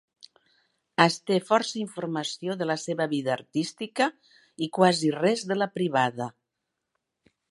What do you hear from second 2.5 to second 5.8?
de la seva vida artística i quasi res de la